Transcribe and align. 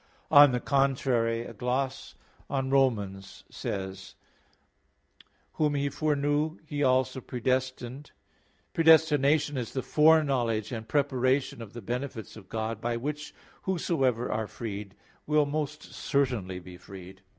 On 0.31 0.51
the 0.51 0.59
contrary, 0.59 1.41
A 1.45 1.53
gloss 1.53 2.15
on 2.49 2.71
Rom. 2.71 2.95
8:29: 2.95 4.15
"Whom 5.53 5.75
He 5.75 5.89
foreknew, 5.89 6.57
He 6.65 6.81
also 6.81 7.21
predestinated", 7.21 8.07
says: 8.07 8.13
"Predestination 8.73 9.57
is 9.57 9.73
the 9.73 9.83
foreknowledge 9.83 10.71
and 10.71 10.87
preparation 10.87 11.61
of 11.61 11.73
the 11.73 11.83
benefits 11.83 12.35
of 12.35 12.49
God, 12.49 12.81
by 12.81 12.97
which 12.97 13.35
whosoever 13.61 14.31
are 14.31 14.47
freed 14.47 14.95
will 15.27 15.45
most 15.45 15.93
certainly 15.93 16.57
be 16.59 16.77
freed." 16.77 17.21